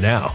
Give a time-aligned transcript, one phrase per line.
[0.00, 0.34] now.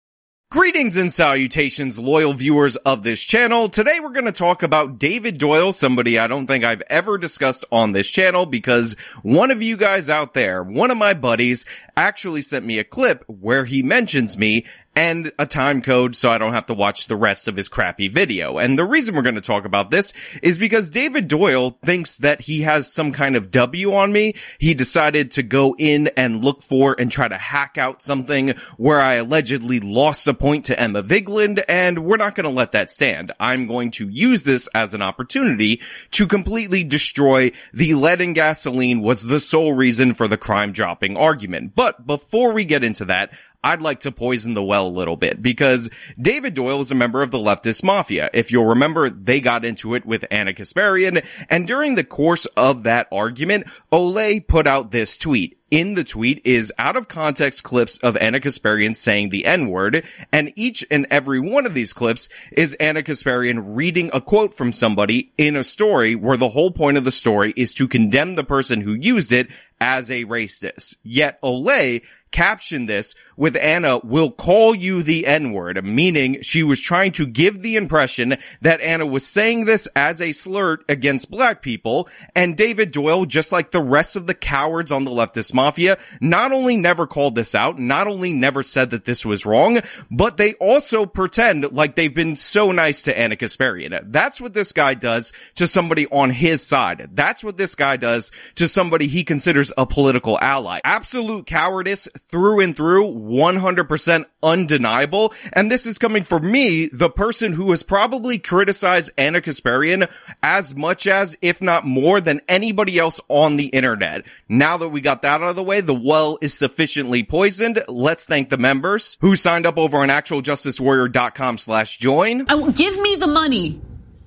[0.51, 3.69] Greetings and salutations, loyal viewers of this channel.
[3.69, 7.63] Today we're going to talk about David Doyle, somebody I don't think I've ever discussed
[7.71, 11.65] on this channel because one of you guys out there, one of my buddies,
[11.95, 14.65] actually sent me a clip where he mentions me
[14.95, 18.07] and a time code so I don't have to watch the rest of his crappy
[18.09, 18.57] video.
[18.57, 22.41] And the reason we're going to talk about this is because David Doyle thinks that
[22.41, 24.35] he has some kind of W on me.
[24.59, 28.99] He decided to go in and look for and try to hack out something where
[28.99, 32.91] I allegedly lost a point to Emma Vigeland and we're not going to let that
[32.91, 33.31] stand.
[33.39, 39.01] I'm going to use this as an opportunity to completely destroy the lead and gasoline
[39.01, 41.75] was the sole reason for the crime dropping argument.
[41.75, 43.31] But before we get into that,
[43.63, 47.21] I'd like to poison the well a little bit because David Doyle is a member
[47.21, 48.29] of the leftist mafia.
[48.33, 52.83] If you'll remember, they got into it with Ana Kasparian, and during the course of
[52.83, 55.57] that argument, Olay put out this tweet.
[55.69, 60.51] In the tweet is out of context clips of Ana Kasparian saying the N-word, and
[60.57, 65.31] each and every one of these clips is Ana Kasparian reading a quote from somebody
[65.37, 68.81] in a story where the whole point of the story is to condemn the person
[68.81, 69.47] who used it
[69.79, 70.95] as a racist.
[71.03, 77.11] Yet Olay captioned this with Ana will call you the N-word, meaning she was trying
[77.13, 82.07] to give the impression that Ana was saying this as a slur against black people,
[82.35, 86.51] and David Doyle, just like the rest of the cowards on the leftist mafia, not
[86.51, 90.53] only never called this out, not only never said that this was wrong, but they
[90.53, 94.11] also pretend like they've been so nice to Ana Kasparian.
[94.11, 97.09] That's what this guy does to somebody on his side.
[97.13, 100.79] That's what this guy does to somebody he considers a political ally.
[100.83, 105.33] Absolute cowardice through and through, 100% undeniable.
[105.53, 110.09] And this is coming from me, the person who has probably criticized Ana Kasparian
[110.41, 114.25] as much as, if not more than anybody else on the internet.
[114.47, 117.83] Now that we got that out of the way, the well is sufficiently poisoned.
[117.87, 122.45] Let's thank the members who signed up over on actualjusticewarrior.com slash join.
[122.49, 123.81] I give me the money.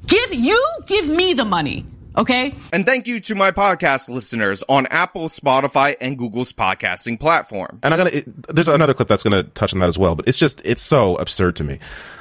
[0.07, 1.87] Give, you give me the money.
[2.17, 2.55] Okay.
[2.73, 7.81] And thank you to my podcast listeners on Apple, Spotify, and Google's podcasting platform.
[7.83, 8.11] And I'm gonna.
[8.11, 10.83] It, there's another clip that's gonna touch on that as well, but it's just it's
[10.83, 11.81] so absurd to me.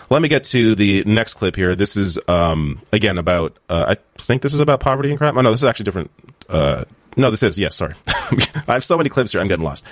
[0.09, 1.75] Let me get to the next clip here.
[1.75, 3.57] This is um again about.
[3.69, 5.37] Uh, I think this is about poverty and crime.
[5.37, 6.11] Oh no, this is actually different.
[6.49, 6.85] Uh,
[7.15, 7.75] no, this is yes.
[7.75, 7.93] Sorry,
[8.67, 9.41] I have so many clips here.
[9.41, 9.83] I'm getting lost.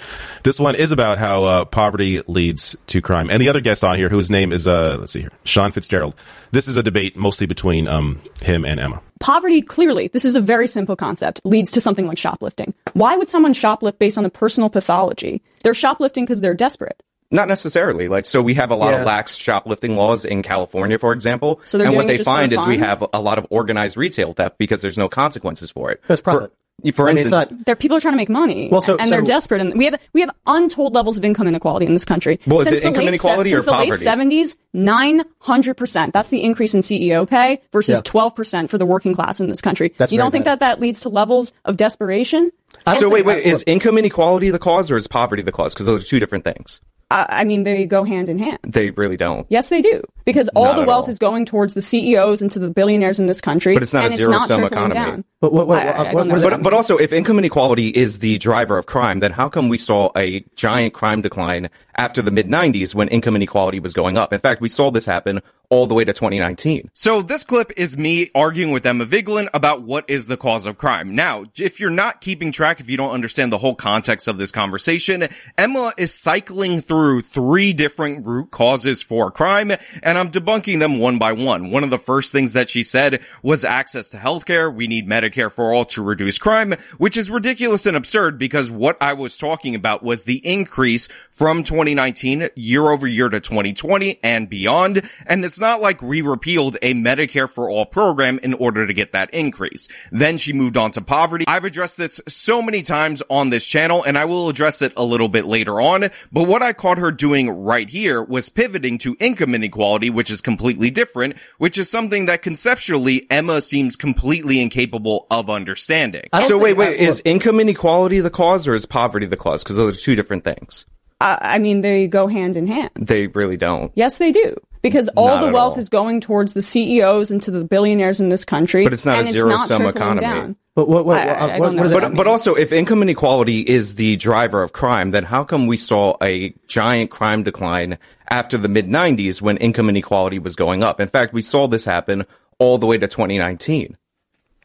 [0.43, 3.29] This one is about how uh, poverty leads to crime.
[3.29, 6.15] And the other guest on here, whose name is uh, let's see here, Sean Fitzgerald.
[6.51, 9.01] This is a debate mostly between um him and Emma.
[9.19, 12.73] Poverty, clearly, this is a very simple concept, leads to something like shoplifting.
[12.93, 15.43] Why would someone shoplift based on a personal pathology?
[15.63, 17.01] They're shoplifting because they're desperate.
[17.33, 18.09] Not necessarily.
[18.09, 18.99] Like, so we have a lot Yeah.
[19.01, 21.61] of lax shoplifting laws in California, for example.
[21.63, 23.47] So they're and doing what it they just find is we have a lot of
[23.49, 26.01] organized retail theft because there's no consequences for it.
[26.01, 26.51] Because profit.
[26.83, 28.69] For, for I mean, it's instance, not- They're, people are trying to make money.
[28.71, 29.61] Well, so- and so- they're desperate.
[29.61, 32.39] And we have, we have untold levels of income inequality in this country.
[32.47, 36.11] Well, is since it income inequality or since the late 70s, 900%.
[36.13, 38.01] That's the increase in CEO pay versus Yeah.
[38.11, 39.93] 12% for the working class in this country.
[39.97, 40.59] That's you don't think bad.
[40.59, 42.51] that that leads to levels of desperation?
[42.85, 45.73] I so wait, wait, is income inequality the cause or is poverty the cause?
[45.73, 46.81] Because those are two different things.
[47.11, 48.59] I, I mean, they go hand in hand.
[48.63, 49.45] They really don't.
[49.49, 50.01] Yes, they do.
[50.23, 51.09] Because all Not the wealth all.
[51.09, 53.73] is going towards the CEOs and to the billionaires in this country.
[53.73, 54.93] But it's not a and zero-sum economy.
[54.93, 55.25] Down.
[55.41, 56.47] But what- what- I- I- I what- what know is that.
[56.47, 59.67] it- But, but also, if income inequality is the driver of crime, then how come
[59.67, 64.17] we saw a giant crime decline after the mid 90s when income inequality was going
[64.17, 64.33] up?
[64.33, 66.91] In fact, we saw this happen all the way to 2019.
[66.93, 70.77] So this clip is me arguing with Emma Vigeland about what is the cause of
[70.77, 71.15] crime.
[71.15, 74.51] Now, if you're not keeping track, if you don't understand the whole context of this
[74.51, 79.71] conversation, Emma is cycling through three different root causes for crime,
[80.03, 81.71] and I'm debunking them one by one.
[81.71, 84.73] One of the first things that she said was access to healthcare.
[84.73, 88.97] We need Medicare for all to reduce crime, which is ridiculous and absurd because what
[88.99, 94.47] I was talking about was the increase from 2019 year over year to 2020 and
[94.47, 95.01] beyond.
[95.25, 99.13] And it's not like we repealed a Medicare for all program in order to get
[99.13, 99.87] that increase.
[100.11, 101.45] Then she moved on to poverty.
[101.47, 105.03] I've addressed this so many times on this channel and I will address it a
[105.03, 106.01] little bit later on.
[106.31, 110.39] But what I caught her doing right here was pivoting to income inequality, which is
[110.41, 116.29] completely different, which is something that conceptually Emma seems completely incapable of understanding.
[116.47, 119.63] So wait, think- wait, I- is income inequality the cause or is poverty the cause?
[119.63, 120.85] Because those are two different things.
[121.21, 122.89] I, I mean, they go hand in hand.
[122.95, 123.91] They really don't.
[123.95, 124.55] Yes, they do.
[124.81, 125.79] Because all Not the wealth all.
[125.79, 128.83] is going towards the CEOs and to the billionaires in this country.
[128.83, 130.21] But it's not a and zero-sum economy.
[130.21, 130.55] down.
[130.73, 131.97] But what, what, I- I- I what, don't what does know.
[131.99, 135.67] it But, but also, if income inequality is the driver of crime, then how come
[135.67, 137.99] we saw a giant crime decline
[138.31, 140.99] after the mid 90s when income inequality was going up?
[140.99, 142.25] In fact, we saw this happen
[142.57, 143.97] all the way to 2019.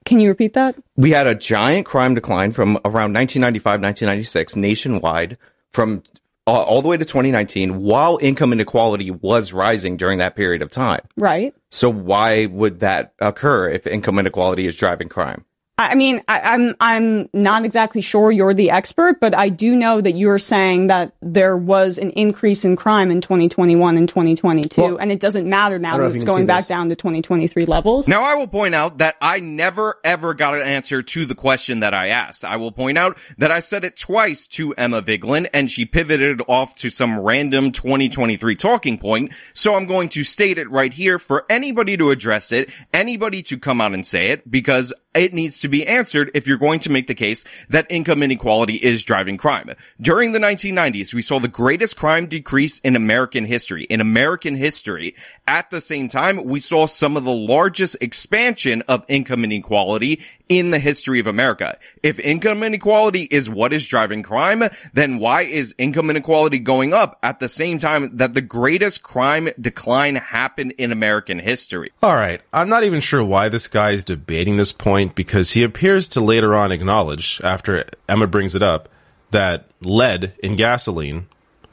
[0.06, 0.76] Can you repeat that?
[0.96, 5.36] We had a giant crime decline from around 1995, 1996 nationwide
[5.72, 6.04] from
[6.46, 10.70] uh, all the way to 2019 while income inequality was rising during that period of
[10.70, 11.00] time.
[11.16, 11.54] Right.
[11.70, 15.45] So why would that occur if income inequality is driving crime?
[15.78, 19.74] I I mean, I, I'm I'm not exactly sure you're the expert, but I do
[19.76, 24.80] know that you're saying that there was an increase in crime in 2021 and 2022,
[24.80, 26.46] Well, and it doesn't matter now I don't know that it's you can see going
[26.46, 26.68] back this.
[26.68, 28.08] down to 2023 levels.
[28.08, 31.80] Now, I will point out that I never ever got an answer to the question
[31.80, 32.44] that I asked.
[32.44, 36.42] I will point out that I said it twice to Emma Vigeland and she pivoted
[36.48, 39.32] off to some random 2023 talking point.
[39.54, 43.58] So I'm going to state it right here for anybody to address it, anybody to
[43.58, 46.90] come out and say it, because it needs to be answered if you're going to
[46.90, 49.70] make the case that income inequality is driving crime.
[50.00, 53.84] During the 1990s, we saw the greatest crime decrease in American history.
[53.84, 55.14] In American history,
[55.46, 60.70] at the same time, we saw some of the largest expansion of income inequality in
[60.70, 61.78] the history of America.
[62.02, 64.62] If income inequality is what is driving crime,
[64.92, 69.48] then why is income inequality going up at the same time that the greatest crime
[69.60, 71.90] decline happened in American history?
[72.02, 72.40] All right.
[72.52, 76.20] I'm not even sure why this guy is debating this point because he appears to
[76.20, 78.88] later on acknowledge, after Emma brings it up,
[79.30, 81.26] that lead in gasoline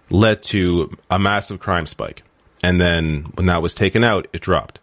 [0.10, 2.24] led to a massive crime spike.
[2.64, 4.80] And then when that was taken out, it dropped.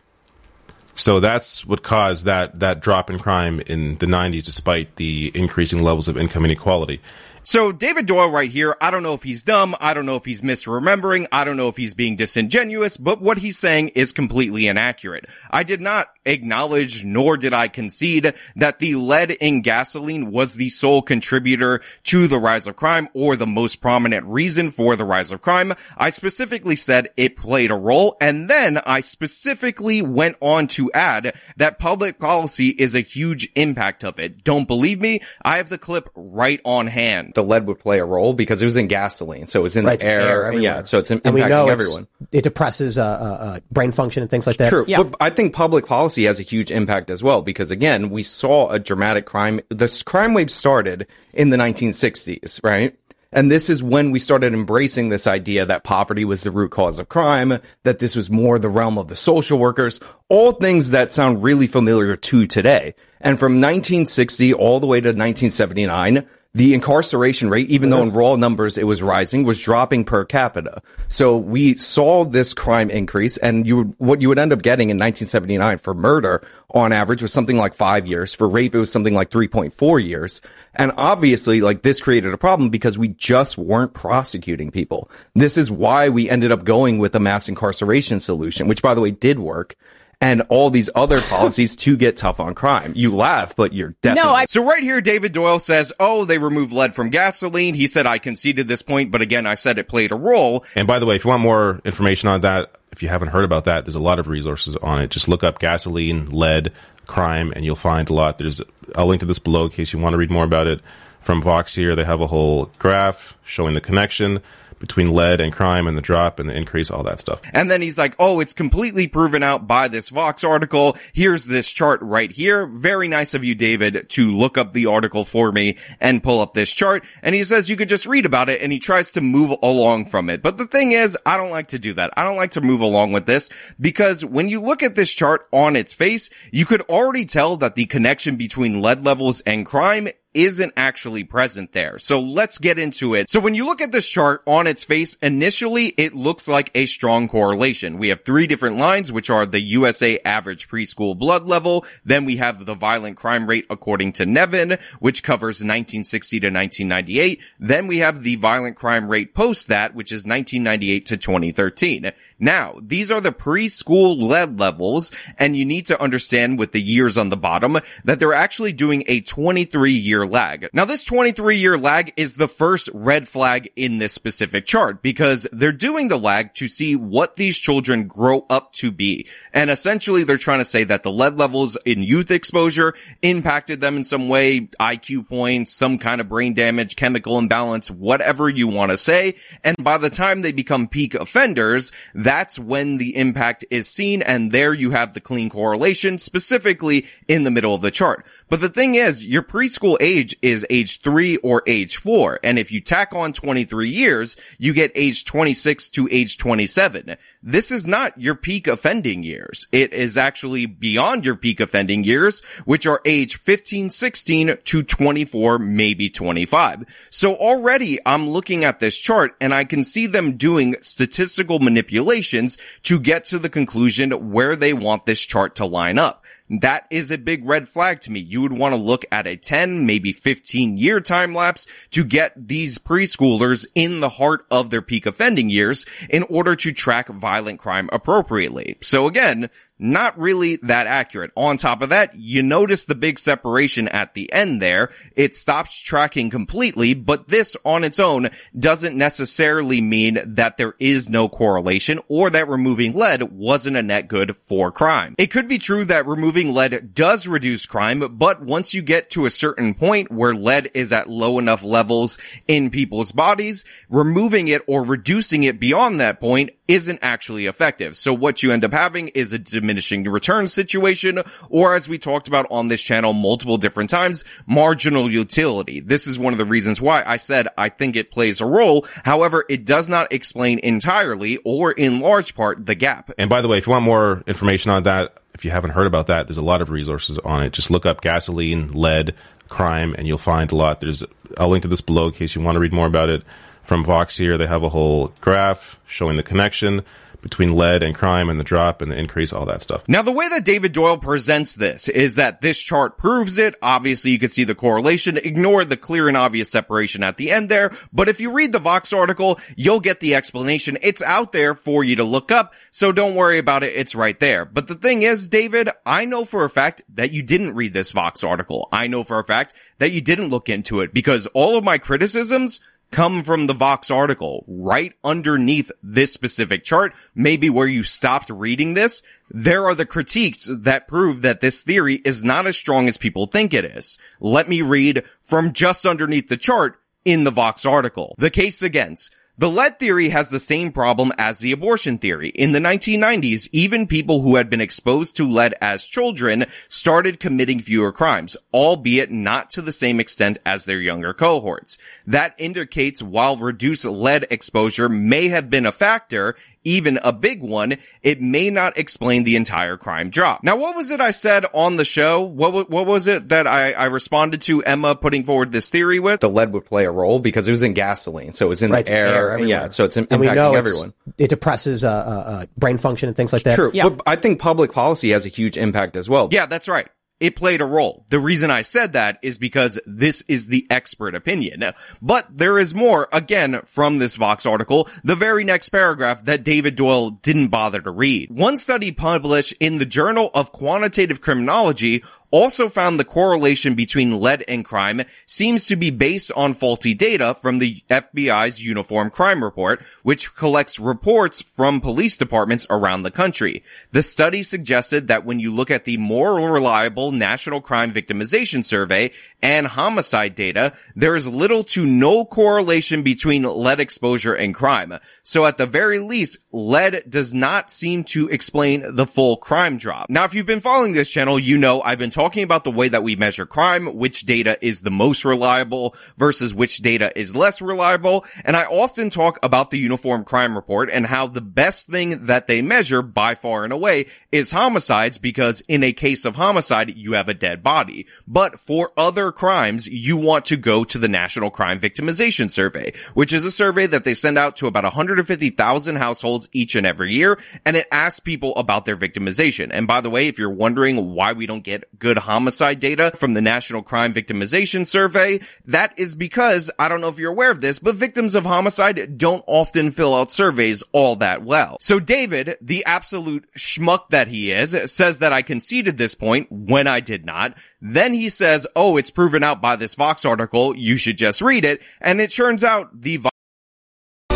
[0.94, 5.82] So that's what caused that, that drop in crime in the 90s despite the increasing
[5.82, 7.00] levels of income inequality.
[7.42, 10.26] So David Doyle right here, I don't know if he's dumb, I don't know if
[10.26, 14.66] he's misremembering, I don't know if he's being disingenuous, but what he's saying is completely
[14.66, 15.24] inaccurate.
[15.50, 20.68] I did not acknowledge nor did I concede that the lead in gasoline was the
[20.68, 25.32] sole contributor to the rise of crime or the most prominent reason for the rise
[25.32, 25.74] of crime.
[25.96, 31.34] I specifically said it played a role and then I specifically went on to add
[31.56, 34.44] that public policy is a huge impact of it.
[34.44, 35.20] Don't believe me?
[35.42, 37.32] I have the clip right on hand.
[37.34, 39.84] The lead would play a role because it was in gasoline, so it was in
[39.84, 40.52] Right, the it's air.
[40.52, 42.06] yeah, so it's im- and we know impacting it's- everyone.
[42.32, 44.68] it depresses uh, uh, uh, brain function and things like that.
[44.68, 44.84] True.
[44.86, 45.02] Yeah.
[45.02, 48.68] But I think public policy has a huge impact as well because again, we saw
[48.68, 49.60] a dramatic crime.
[49.68, 52.96] This crime wave started in the 1960s, right?
[53.32, 56.98] And this is when we started embracing this idea that poverty was the root cause
[56.98, 61.12] of crime, that this was more the realm of the social workers, all things that
[61.12, 62.94] sound really familiar to today.
[63.20, 68.34] And from 1960 all the way to 1979, the incarceration rate, even though in raw
[68.34, 70.82] numbers it was rising, was dropping per capita.
[71.06, 74.90] So we saw this crime increase and you would, what you would end up getting
[74.90, 78.34] in 1979 for murder on average was something like five years.
[78.34, 80.40] For rape, it was something like 3.4 years.
[80.74, 85.08] And obviously, like this created a problem because we just weren't prosecuting people.
[85.34, 89.00] This is why we ended up going with a mass incarceration solution, which by the
[89.00, 89.76] way did work.
[90.22, 92.92] And all these other policies to get tough on crime.
[92.94, 96.74] You laugh, but you're definitely I- So right here, David Doyle says, oh, they removed
[96.74, 97.72] lead from gasoline.
[97.74, 100.64] He said, I conceded this point, but again, I said it played a role.
[100.76, 103.44] And by the way, if you want more information on that, if you haven't heard
[103.44, 105.10] about that, there's a lot of resources on it.
[105.10, 106.70] Just look up gasoline, lead,
[107.06, 108.36] crime, and you'll find a lot.
[108.36, 108.60] There's
[108.96, 110.80] I'll link to this below in case you want to read more about it.
[111.22, 114.42] From Vox here, they have a whole graph showing the connection
[114.80, 117.40] between lead and crime and the drop and the increase, all that stuff.
[117.52, 120.96] And then he's like, oh, it's completely proven out by this Vox article.
[121.12, 122.66] Here's this chart right here.
[122.66, 126.54] Very nice of you, David, to look up the article for me and pull up
[126.54, 127.04] this chart.
[127.22, 130.06] And he says you could just read about it and he tries to move along
[130.06, 130.42] from it.
[130.42, 132.14] But the thing is, I don't like to do that.
[132.16, 135.46] I don't like to move along with this because when you look at this chart
[135.52, 140.08] on its face, you could already tell that the connection between lead levels and crime
[140.34, 141.98] isn't actually present there.
[141.98, 143.30] So let's get into it.
[143.30, 146.86] So when you look at this chart on its face, initially it looks like a
[146.86, 147.98] strong correlation.
[147.98, 151.84] We have three different lines, which are the USA average preschool blood level.
[152.04, 157.40] Then we have the violent crime rate according to Nevin, which covers 1960 to 1998.
[157.58, 162.12] Then we have the violent crime rate post that, which is 1998 to 2013.
[162.40, 167.18] Now, these are the preschool lead levels, and you need to understand with the years
[167.18, 170.68] on the bottom that they're actually doing a 23 year lag.
[170.72, 175.46] Now, this 23 year lag is the first red flag in this specific chart because
[175.52, 179.28] they're doing the lag to see what these children grow up to be.
[179.52, 183.96] And essentially they're trying to say that the lead levels in youth exposure impacted them
[183.96, 188.90] in some way, IQ points, some kind of brain damage, chemical imbalance, whatever you want
[188.90, 189.36] to say.
[189.62, 191.92] And by the time they become peak offenders,
[192.30, 194.22] that's when the impact is seen.
[194.22, 198.24] And there you have the clean correlation specifically in the middle of the chart.
[198.50, 202.40] But the thing is, your preschool age is age three or age four.
[202.42, 207.16] And if you tack on 23 years, you get age 26 to age 27.
[207.44, 209.68] This is not your peak offending years.
[209.70, 215.58] It is actually beyond your peak offending years, which are age 15, 16 to 24,
[215.60, 217.06] maybe 25.
[217.08, 222.58] So already I'm looking at this chart and I can see them doing statistical manipulations
[222.82, 226.24] to get to the conclusion where they want this chart to line up.
[226.50, 228.18] That is a big red flag to me.
[228.18, 232.32] You would want to look at a 10, maybe 15 year time lapse to get
[232.36, 237.60] these preschoolers in the heart of their peak offending years in order to track violent
[237.60, 238.76] crime appropriately.
[238.80, 239.48] So again,
[239.80, 241.30] not really that accurate.
[241.36, 244.90] On top of that, you notice the big separation at the end there.
[245.16, 251.08] It stops tracking completely, but this on its own doesn't necessarily mean that there is
[251.08, 255.14] no correlation or that removing lead wasn't a net good for crime.
[255.18, 259.26] It could be true that removing lead does reduce crime, but once you get to
[259.26, 264.62] a certain point where lead is at low enough levels in people's bodies, removing it
[264.66, 267.96] or reducing it beyond that point isn't actually effective.
[267.96, 272.28] So what you end up having is a diminishing return situation, or as we talked
[272.28, 275.80] about on this channel multiple different times, marginal utility.
[275.80, 278.86] This is one of the reasons why I said I think it plays a role.
[279.04, 283.10] However, it does not explain entirely or in large part the gap.
[283.18, 285.88] And by the way, if you want more information on that, if you haven't heard
[285.88, 287.52] about that, there's a lot of resources on it.
[287.52, 289.16] Just look up gasoline, lead,
[289.48, 290.80] crime, and you'll find a lot.
[290.80, 291.02] There's,
[291.36, 293.24] I'll link to this below in case you want to read more about it.
[293.70, 296.82] From Vox here, they have a whole graph showing the connection
[297.22, 299.84] between lead and crime and the drop and the increase, all that stuff.
[299.86, 303.54] Now, the way that David Doyle presents this is that this chart proves it.
[303.62, 305.18] Obviously, you can see the correlation.
[305.18, 307.70] Ignore the clear and obvious separation at the end there.
[307.92, 310.76] But if you read the Vox article, you'll get the explanation.
[310.82, 312.54] It's out there for you to look up.
[312.72, 313.76] So don't worry about it.
[313.76, 314.44] It's right there.
[314.44, 317.92] But the thing is, David, I know for a fact that you didn't read this
[317.92, 318.68] Vox article.
[318.72, 321.78] I know for a fact that you didn't look into it because all of my
[321.78, 322.60] criticisms
[322.90, 328.74] come from the Vox article right underneath this specific chart, maybe where you stopped reading
[328.74, 329.02] this.
[329.30, 333.26] There are the critiques that prove that this theory is not as strong as people
[333.26, 333.98] think it is.
[334.20, 338.14] Let me read from just underneath the chart in the Vox article.
[338.18, 342.28] The case against the lead theory has the same problem as the abortion theory.
[342.28, 347.62] In the 1990s, even people who had been exposed to lead as children started committing
[347.62, 351.78] fewer crimes, albeit not to the same extent as their younger cohorts.
[352.06, 357.76] That indicates while reduced lead exposure may have been a factor, even a big one,
[358.02, 360.42] it may not explain the entire crime drop.
[360.44, 362.20] Now, what was it I said on the show?
[362.22, 366.20] What what was it that I, I responded to Emma putting forward this theory with?
[366.20, 368.70] The lead would play a role because it was in gasoline, so it was in
[368.70, 369.06] Right, the it's air.
[369.06, 369.48] air everywhere.
[369.48, 370.94] yeah, so it's im- and we impacting know it's- everyone.
[371.18, 373.54] It depresses uh, uh, uh, brain function and things like that.
[373.56, 376.28] True, but I think public policy has a huge impact as well.
[376.30, 376.88] Yeah, that's right.
[377.20, 378.04] It played a role.
[378.08, 381.62] The reason I said that is because this is the expert opinion.
[382.00, 386.76] But there is more, again, from this Vox article, the very next paragraph that David
[386.76, 388.30] Doyle didn't bother to read.
[388.30, 394.44] One study published in the Journal of Quantitative Criminology also found the correlation between lead
[394.46, 399.82] and crime seems to be based on faulty data from the FBI's Uniform Crime Report,
[400.02, 403.62] which collects reports from police departments around the country.
[403.92, 409.10] The study suggested that when you look at the more reliable National Crime Victimization Survey
[409.42, 414.98] and homicide data, there is little to no correlation between lead exposure and crime.
[415.22, 420.08] So at the very least, lead does not seem to explain the full crime drop.
[420.08, 422.86] Now, if you've been following this channel, you know I've been talking about the way
[422.86, 427.62] that we measure crime, which data is the most reliable versus which data is less
[427.62, 428.26] reliable.
[428.44, 432.46] And I often talk about the Uniform Crime Report and how the best thing that
[432.46, 437.14] they measure by far and away is homicides because in a case of homicide, you
[437.14, 438.06] have a dead body.
[438.26, 443.32] But for other crimes, you want to go to the National Crime Victimization Survey, which
[443.32, 447.38] is a survey that they send out to about 150,000 households each and every year.
[447.64, 449.70] And it asks people about their victimization.
[449.72, 453.12] And by the way, if you're wondering why we don't get good good homicide data
[453.14, 455.38] from the National Crime Victimization Survey.
[455.66, 459.16] That is because, I don't know if you're aware of this, but victims of homicide
[459.16, 461.76] don't often fill out surveys all that well.
[461.78, 466.88] So David, the absolute schmuck that he is, says that I conceded this point when
[466.88, 467.56] I did not.
[467.80, 470.76] Then he says, oh, it's proven out by this Vox article.
[470.76, 471.80] You should just read it.
[472.00, 473.18] And it turns out the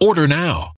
[0.00, 0.75] Order now.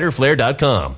[0.00, 0.96] fighterflare.com.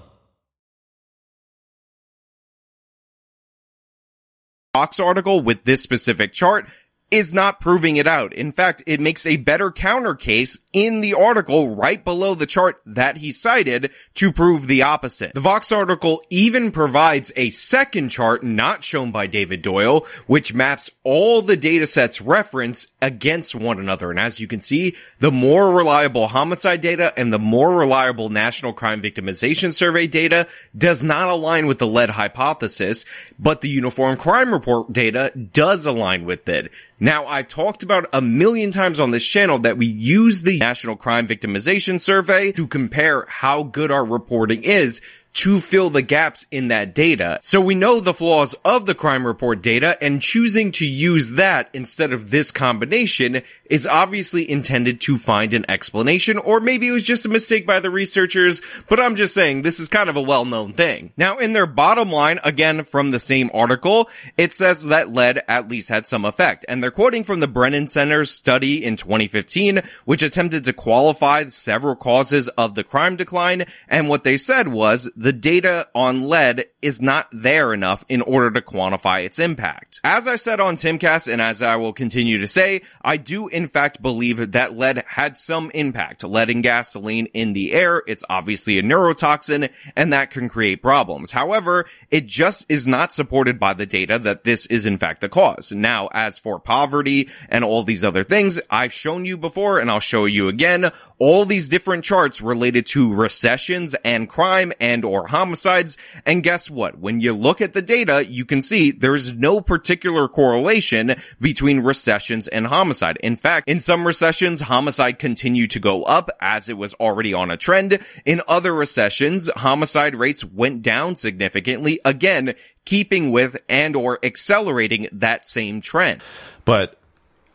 [4.74, 6.66] Vox article with this specific chart
[7.12, 8.32] is not proving it out.
[8.32, 12.80] In fact, it makes a better counter case in the article right below the chart
[12.86, 15.34] that he cited to prove the opposite.
[15.34, 20.90] The Vox article even provides a second chart not shown by David Doyle, which maps
[21.04, 24.10] all the data sets reference against one another.
[24.10, 28.72] And as you can see, the more reliable homicide data and the more reliable National
[28.72, 33.04] Crime Victimization Survey data does not align with the lead hypothesis,
[33.38, 36.72] but the Uniform Crime Report data does align with it.
[37.02, 40.94] Now, I talked about a million times on this channel that we use the National
[40.94, 45.00] Crime Victimization Survey to compare how good our reporting is
[45.34, 47.38] to fill the gaps in that data.
[47.42, 51.70] So we know the flaws of the crime report data and choosing to use that
[51.72, 57.02] instead of this combination is obviously intended to find an explanation or maybe it was
[57.02, 60.22] just a mistake by the researchers, but I'm just saying this is kind of a
[60.22, 61.12] well-known thing.
[61.16, 65.68] Now in their bottom line, again from the same article, it says that lead at
[65.68, 70.22] least had some effect and they're quoting from the Brennan Center's study in 2015, which
[70.22, 75.32] attempted to qualify several causes of the crime decline and what they said was the
[75.32, 80.00] data on lead is not there enough in order to quantify its impact.
[80.02, 83.68] As I said on Timcast, and as I will continue to say, I do in
[83.68, 86.24] fact believe that lead had some impact.
[86.24, 91.30] Lead and gasoline in the air, it's obviously a neurotoxin, and that can create problems.
[91.30, 95.28] However, it just is not supported by the data that this is in fact the
[95.28, 95.70] cause.
[95.70, 100.00] Now, as for poverty and all these other things, I've shown you before and I'll
[100.00, 100.90] show you again
[101.22, 105.96] all these different charts related to recessions and crime and or homicides.
[106.26, 106.98] And guess what?
[106.98, 112.48] When you look at the data, you can see there's no particular correlation between recessions
[112.48, 113.18] and homicide.
[113.22, 117.52] In fact, in some recessions, homicide continued to go up as it was already on
[117.52, 118.00] a trend.
[118.24, 125.46] In other recessions, homicide rates went down significantly, again, keeping with and or accelerating that
[125.46, 126.20] same trend.
[126.64, 126.98] But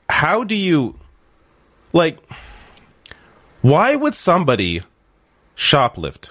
[0.07, 0.97] how do you
[1.91, 2.19] like
[3.67, 4.81] why would somebody
[5.57, 6.29] shoplift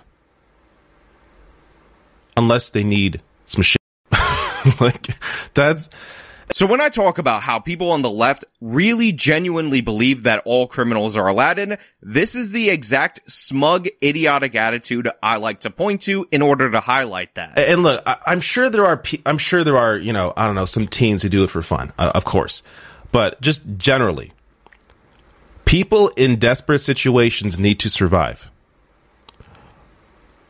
[2.36, 3.76] unless they need some shit?
[4.80, 5.08] like
[5.52, 5.90] that's
[6.52, 10.66] so when I talk about how people on the left really genuinely believe that all
[10.66, 16.26] criminals are Aladdin, this is the exact smug, idiotic attitude I like to point to
[16.30, 17.58] in order to highlight that.
[17.58, 20.54] And look, I, am sure there are, I'm sure there are, you know, I don't
[20.54, 22.62] know, some teens who do it for fun, uh, of course,
[23.10, 24.32] but just generally,
[25.66, 28.50] people in desperate situations need to survive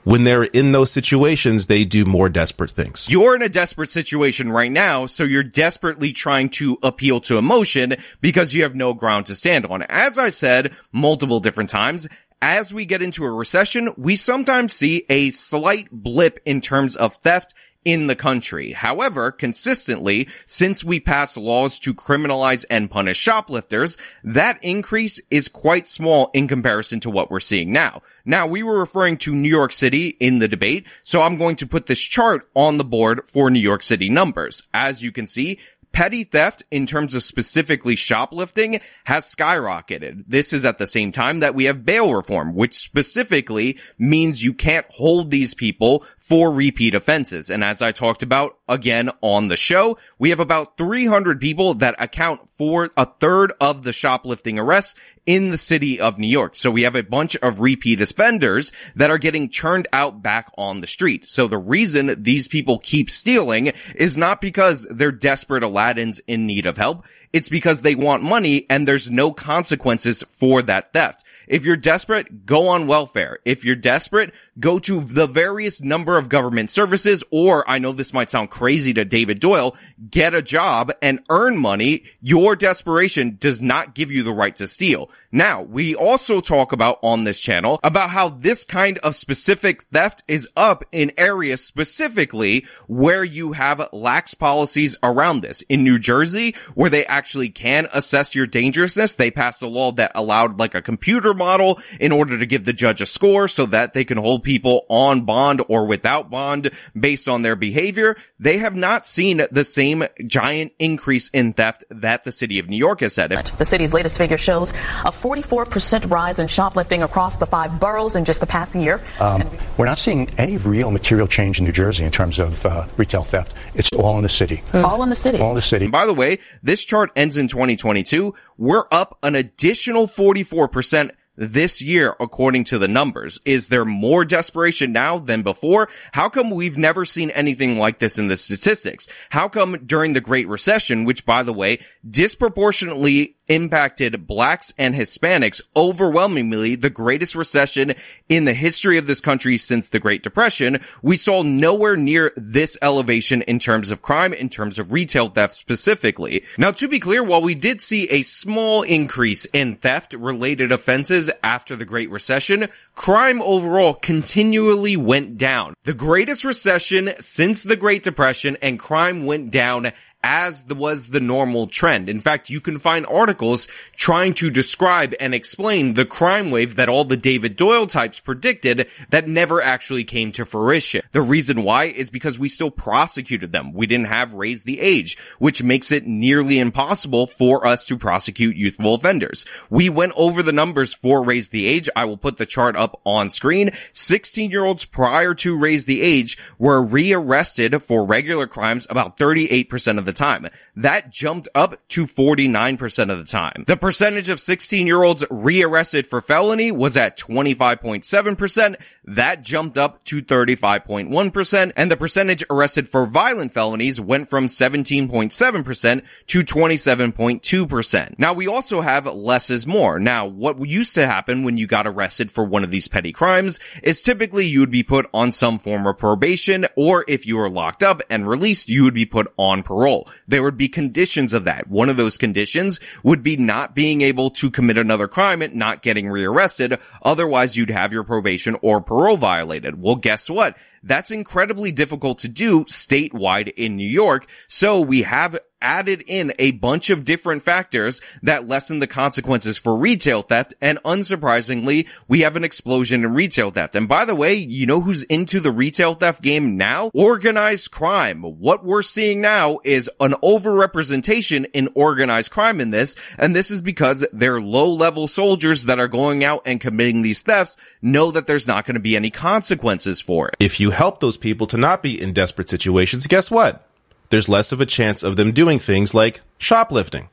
[0.07, 3.09] when they're in those situations, they do more desperate things.
[3.09, 7.97] You're in a desperate situation right now, so you're desperately trying to appeal to emotion
[8.21, 9.83] because you have no ground to stand on.
[9.83, 12.07] As I said multiple different times,
[12.41, 17.17] as we get into a recession, we sometimes see a slight blip in terms of
[17.17, 17.55] theft
[17.87, 18.73] in the country.
[18.73, 25.87] However, consistently, since we passed laws to criminalize and punish shoplifters, that increase is quite
[25.87, 28.03] small in comparison to what we're seeing now.
[28.25, 31.67] Now, we were referring to New York City in the debate, so I'm going to
[31.67, 34.65] put this chart on the board for New York City numbers.
[34.75, 35.61] As you can see,
[35.97, 40.27] petty theft in terms of specifically shoplifting has skyrocketed.
[40.27, 44.53] This is at the same time that we have bail reform, which specifically means you
[44.53, 47.49] can't hold these people for repeat offenses.
[47.49, 51.95] And as I talked about again on the show, we have about 300 people that
[51.99, 56.55] account for a third of the shoplifting arrests in the city of New York.
[56.55, 60.79] So we have a bunch of repeat offenders that are getting churned out back on
[60.81, 61.29] the street.
[61.29, 66.67] So the reason these people keep stealing is not because they're desperate Aladdins in need
[66.67, 67.05] of help.
[67.33, 71.25] It's because they want money and there's no consequences for that theft.
[71.47, 73.39] If you're desperate, go on welfare.
[73.45, 78.15] If you're desperate, go to the various number of government services, or I know this
[78.15, 79.77] might sound crazy to David Doyle,
[80.11, 82.05] get a job and earn money.
[82.21, 85.11] Your desperation does not give you the right to steal.
[85.31, 90.23] Now, we also talk about on this channel about how this kind of specific theft
[90.27, 95.63] is up in areas specifically where you have lax policies around this.
[95.63, 100.13] In New Jersey, where they actually can assess your dangerousness, they passed a law that
[100.15, 103.93] allowed like a computer model in order to give the judge a score so that
[103.93, 108.17] they can hold people on bond or without bond based on their behavior.
[108.39, 112.77] They have not seen the same giant increase in theft that the city of New
[112.77, 113.33] York has said.
[113.59, 118.25] The city's latest figure shows a 44% rise in shoplifting across the five boroughs in
[118.25, 119.03] just the past year.
[119.19, 119.43] Um,
[119.77, 123.25] we're not seeing any real material change in New Jersey in terms of uh, retail
[123.25, 123.53] theft.
[123.75, 124.63] It's all in the city.
[124.73, 125.41] All in the city.
[125.41, 125.89] All in the city.
[125.89, 128.33] By the way, this chart ends in 2022.
[128.59, 133.41] We're up an additional 44% this year, according to the numbers?
[133.45, 135.89] Is there more desperation now than before?
[136.13, 139.09] How come we've never seen anything like this in the statistics?
[139.31, 145.61] How come during the Great Recession, which by the way, disproportionately impacted blacks and Hispanics
[145.77, 147.95] overwhelmingly the greatest recession
[148.29, 150.81] in the history of this country since the Great Depression.
[151.03, 155.55] We saw nowhere near this elevation in terms of crime, in terms of retail theft
[155.55, 156.45] specifically.
[156.59, 161.26] Now, to be clear, while we did see a small increase in theft related offenses
[161.43, 165.75] after the Great Recession, crime overall continually went down.
[165.85, 171.21] The greatest recession since the Great Depression and crime went down as the, was the
[171.21, 172.09] normal trend.
[172.09, 176.89] In fact, you can find articles trying to describe and explain the crime wave that
[176.89, 181.03] all the David Doyle types predicted that never actually came to fruition.
[181.13, 183.73] The reason why is because we still prosecuted them.
[183.73, 188.57] We didn't have raised the age, which makes it nearly impossible for us to prosecute
[188.57, 189.47] youthful offenders.
[189.71, 191.89] We went over the numbers for raise the age.
[191.95, 193.71] I will put the chart up on screen.
[193.93, 199.99] 16 year olds prior to raise the age were rearrested for regular crimes about 38%
[199.99, 200.49] of the time.
[200.77, 203.65] That jumped up to 49% of the time.
[203.67, 208.77] The percentage of 16 year olds rearrested for felony was at 25.7%.
[209.05, 211.73] That jumped up to 35.1%.
[211.77, 218.19] And the percentage arrested for violent felonies went from 17.7% to 27.2%.
[218.19, 219.99] Now we also have less is more.
[219.99, 223.61] Now what used to happen when you got arrested for one of these petty crimes
[223.83, 227.51] is typically you would be put on some form of probation or if you were
[227.51, 229.96] locked up and released, you would be put on parole.
[230.27, 231.69] There would be conditions of that.
[231.69, 235.83] One of those conditions would be not being able to commit another crime and not
[235.83, 236.79] getting rearrested.
[237.03, 239.81] Otherwise you'd have your probation or parole violated.
[239.81, 240.57] Well, guess what?
[240.83, 244.29] That's incredibly difficult to do statewide in New York.
[244.47, 249.77] So we have added in a bunch of different factors that lessen the consequences for
[249.77, 250.55] retail theft.
[250.61, 253.75] And unsurprisingly, we have an explosion in retail theft.
[253.75, 256.91] And by the way, you know who's into the retail theft game now?
[256.95, 258.23] Organized crime.
[258.23, 262.97] What we're seeing now is an overrepresentation in organized crime in this.
[263.19, 267.23] And this is because they're low level soldiers that are going out and committing these
[267.23, 270.37] thefts know that there's not going to be any consequences for it.
[270.41, 273.66] If you help those people to not be in desperate situations, guess what?
[274.11, 277.09] There's less of a chance of them doing things like shoplifting.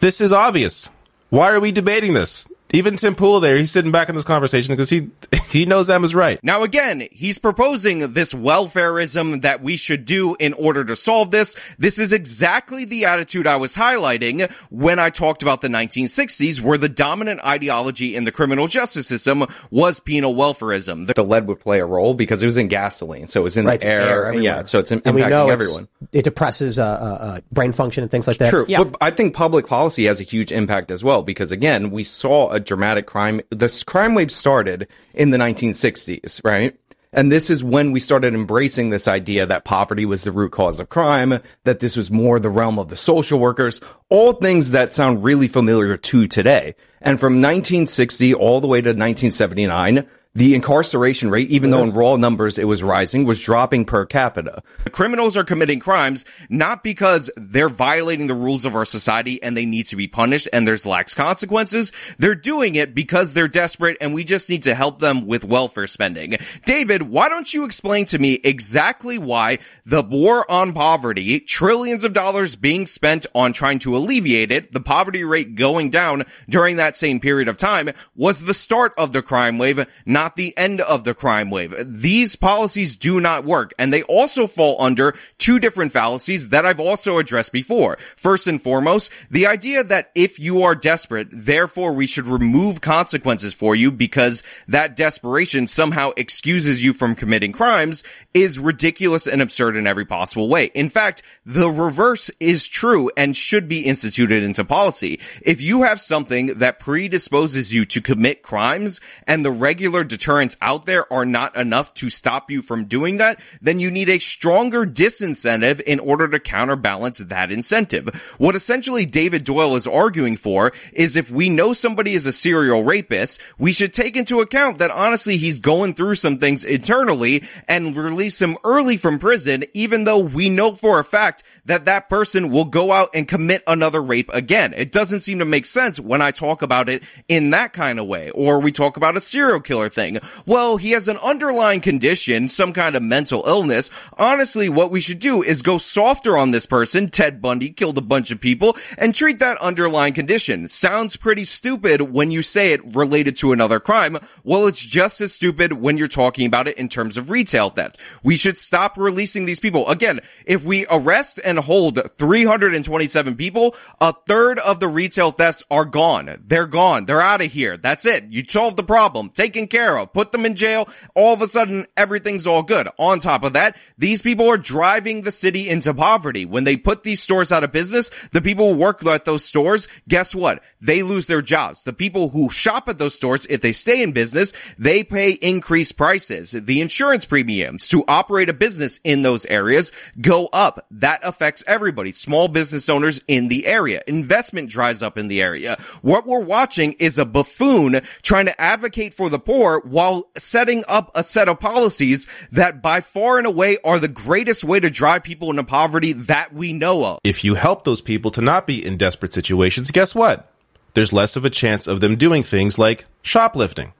[0.00, 0.88] This is obvious.
[1.30, 2.46] Why are we debating this?
[2.72, 5.10] Even Tim Pool there, he's sitting back in this conversation because he
[5.50, 6.42] he knows Emma's right.
[6.42, 11.56] Now again, he's proposing this welfareism that we should do in order to solve this.
[11.78, 16.78] This is exactly the attitude I was highlighting when I talked about the 1960s, where
[16.78, 21.12] the dominant ideology in the criminal justice system was penal welfareism.
[21.12, 23.64] The lead would play a role because it was in gasoline, so it was in
[23.66, 24.26] right, the air.
[24.26, 25.88] air yeah, so it's impacting and we know everyone.
[26.12, 28.50] It depresses uh, uh, brain function and things like that.
[28.50, 32.04] True, but I think public policy has a huge impact as well because again, we
[32.04, 33.40] saw a dramatic crime.
[33.50, 36.76] This crime wave started in the 1960s, right?
[37.14, 40.80] And this is when we started embracing this idea that poverty was the root cause
[40.80, 44.94] of crime, that this was more the realm of the social workers, all things that
[44.94, 46.74] sound really familiar to today.
[47.02, 52.16] And from 1960 all the way to 1979, the incarceration rate, even though in raw
[52.16, 54.62] numbers it was rising, was dropping per capita.
[54.90, 59.66] Criminals are committing crimes not because they're violating the rules of our society and they
[59.66, 61.92] need to be punished and there's lax consequences.
[62.18, 65.86] They're doing it because they're desperate and we just need to help them with welfare
[65.86, 66.38] spending.
[66.64, 72.14] David, why don't you explain to me exactly why the war on poverty, trillions of
[72.14, 76.96] dollars being spent on trying to alleviate it, the poverty rate going down during that
[76.96, 80.80] same period of time was the start of the crime wave, not not the end
[80.80, 81.74] of the crime wave.
[81.84, 86.78] These policies do not work and they also fall under two different fallacies that I've
[86.78, 87.98] also addressed before.
[88.14, 93.52] First and foremost, the idea that if you are desperate, therefore we should remove consequences
[93.52, 99.74] for you because that desperation somehow excuses you from committing crimes is ridiculous and absurd
[99.74, 100.66] in every possible way.
[100.66, 105.18] In fact, the reverse is true and should be instituted into policy.
[105.44, 110.84] If you have something that predisposes you to commit crimes and the regular deterrents out
[110.84, 114.84] there are not enough to stop you from doing that, then you need a stronger
[114.84, 118.34] disincentive in order to counterbalance that incentive.
[118.36, 122.84] What essentially David Doyle is arguing for is if we know somebody is a serial
[122.84, 127.96] rapist, we should take into account that honestly he's going through some things internally and
[127.96, 132.50] release him early from prison, even though we know for a fact that that person
[132.50, 134.74] will go out and commit another rape again.
[134.76, 138.06] It doesn't seem to make sense when I talk about it in that kind of
[138.06, 140.01] way, or we talk about a serial killer thing
[140.46, 143.90] Well, he has an underlying condition, some kind of mental illness.
[144.18, 147.08] Honestly, what we should do is go softer on this person.
[147.08, 150.68] Ted Bundy killed a bunch of people and treat that underlying condition.
[150.68, 154.18] Sounds pretty stupid when you say it related to another crime.
[154.44, 158.00] Well, it's just as stupid when you're talking about it in terms of retail theft.
[158.22, 159.88] We should stop releasing these people.
[159.88, 165.84] Again, if we arrest and hold 327 people, a third of the retail thefts are
[165.84, 166.42] gone.
[166.46, 167.04] They're gone.
[167.04, 167.76] They're out of here.
[167.76, 168.24] That's it.
[168.24, 169.30] You solved the problem.
[169.30, 170.88] Taken care put them in jail.
[171.14, 172.88] All of a sudden, everything's all good.
[172.98, 176.44] On top of that, these people are driving the city into poverty.
[176.44, 179.88] When they put these stores out of business, the people who work at those stores,
[180.08, 180.62] guess what?
[180.80, 181.82] They lose their jobs.
[181.82, 185.96] The people who shop at those stores, if they stay in business, they pay increased
[185.96, 186.52] prices.
[186.52, 190.86] The insurance premiums to operate a business in those areas go up.
[190.90, 192.12] That affects everybody.
[192.12, 194.02] Small business owners in the area.
[194.06, 195.76] Investment dries up in the area.
[196.02, 201.10] What we're watching is a buffoon trying to advocate for the poor while setting up
[201.14, 205.22] a set of policies that by far and away are the greatest way to drive
[205.22, 207.18] people into poverty that we know of.
[207.24, 210.50] If you help those people to not be in desperate situations, guess what?
[210.94, 213.92] There's less of a chance of them doing things like shoplifting.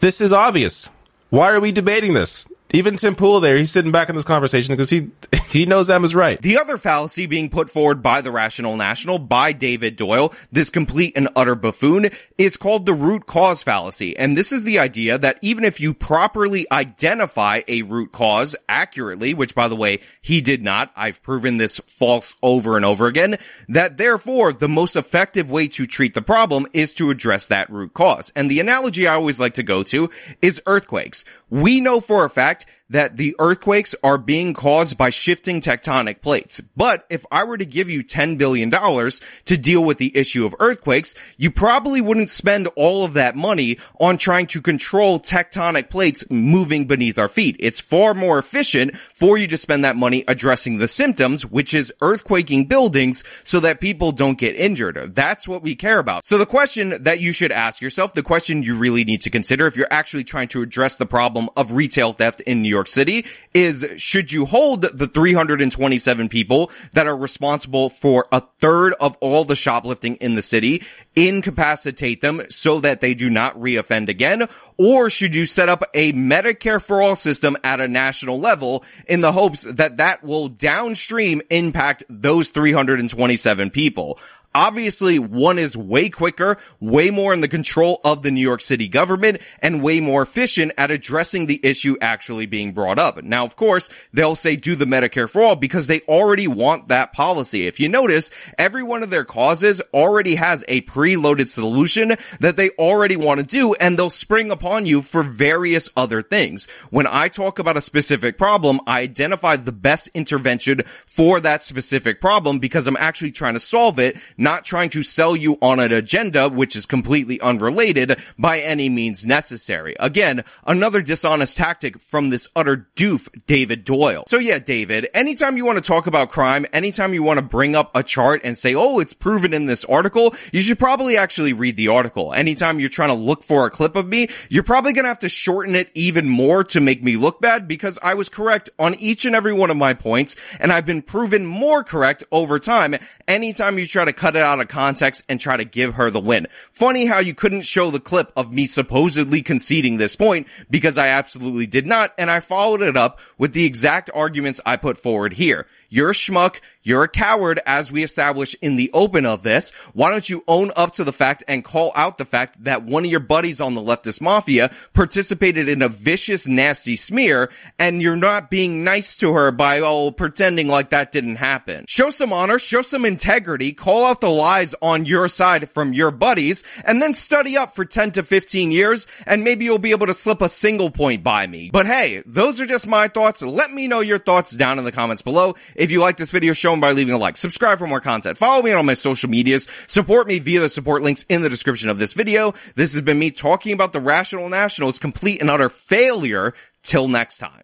[0.00, 0.90] This is obvious.
[1.30, 2.46] Why are we debating this?
[2.74, 5.10] Even Tim Pool there, he's sitting back in this conversation because he
[5.48, 6.42] he knows Emma's right.
[6.42, 11.16] The other fallacy being put forward by the Rational National, by David Doyle, this complete
[11.16, 14.16] and utter buffoon, is called the root cause fallacy.
[14.16, 19.34] And this is the idea that even if you properly identify a root cause accurately,
[19.34, 23.36] which by the way, he did not, I've proven this false over and over again,
[23.68, 27.94] that therefore the most effective way to treat the problem is to address that root
[27.94, 28.32] cause.
[28.34, 30.10] And the analogy I always like to go to
[30.42, 31.24] is earthquakes.
[31.54, 36.60] We know for a fact that the earthquakes are being caused by shifting tectonic plates.
[36.76, 40.54] But if I were to give you $10 billion to deal with the issue of
[40.58, 46.30] earthquakes, you probably wouldn't spend all of that money on trying to control tectonic plates
[46.30, 47.56] moving beneath our feet.
[47.58, 51.92] It's far more efficient for you to spend that money addressing the symptoms, which is
[52.02, 55.14] earthquaking buildings so that people don't get injured.
[55.14, 56.24] That's what we care about.
[56.24, 59.66] So the question that you should ask yourself, the question you really need to consider
[59.66, 63.24] if you're actually trying to address the problem of retail theft in New York City
[63.54, 69.44] is should you hold the 327 people that are responsible for a third of all
[69.44, 70.82] the shoplifting in the city,
[71.14, 74.48] incapacitate them so that they do not reoffend again?
[74.76, 79.20] Or should you set up a Medicare for all system at a national level in
[79.20, 84.18] the hopes that that will downstream impact those 327 people?
[84.54, 88.86] Obviously, one is way quicker, way more in the control of the New York City
[88.86, 93.22] government, and way more efficient at addressing the issue actually being brought up.
[93.24, 97.12] Now, of course, they'll say do the Medicare for all because they already want that
[97.12, 97.66] policy.
[97.66, 102.70] If you notice, every one of their causes already has a preloaded solution that they
[102.70, 106.66] already want to do, and they'll spring upon you for various other things.
[106.90, 112.20] When I talk about a specific problem, I identify the best intervention for that specific
[112.20, 115.92] problem because I'm actually trying to solve it not trying to sell you on an
[115.92, 119.96] agenda which is completely unrelated by any means necessary.
[119.98, 124.24] Again, another dishonest tactic from this utter doof, David Doyle.
[124.28, 127.74] So yeah, David, anytime you want to talk about crime, anytime you want to bring
[127.74, 131.52] up a chart and say, oh, it's proven in this article, you should probably actually
[131.52, 132.32] read the article.
[132.32, 135.18] Anytime you're trying to look for a clip of me, you're probably going to have
[135.20, 138.94] to shorten it even more to make me look bad because I was correct on
[138.96, 142.96] each and every one of my points and I've been proven more correct over time.
[143.26, 146.10] Anytime you try to cut cut it out of context and try to give her
[146.10, 146.48] the win.
[146.72, 151.08] Funny how you couldn't show the clip of me supposedly conceding this point because I
[151.08, 155.34] absolutely did not, and I followed it up with the exact arguments I put forward
[155.34, 155.66] here.
[155.88, 156.60] You're a schmuck.
[156.86, 159.70] You're a coward, as we established in the open of this.
[159.94, 163.06] Why don't you own up to the fact and call out the fact that one
[163.06, 168.16] of your buddies on the leftist mafia participated in a vicious, nasty smear, and you're
[168.16, 171.86] not being nice to her by all pretending like that didn't happen.
[171.88, 176.10] Show some honor, show some integrity, call out the lies on your side from your
[176.10, 180.08] buddies, and then study up for 10 to 15 years, and maybe you'll be able
[180.08, 181.70] to slip a single point by me.
[181.72, 183.40] But hey, those are just my thoughts.
[183.40, 185.54] Let me know your thoughts down in the comments below.
[185.74, 187.36] If you like this video, show them by leaving a like.
[187.36, 188.36] Subscribe for more content.
[188.36, 189.68] Follow me on my social medias.
[189.86, 192.54] Support me via the support links in the description of this video.
[192.76, 196.54] This has been me talking about the Rational National's complete and utter failure.
[196.82, 197.63] Till next time.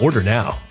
[0.01, 0.70] Order now.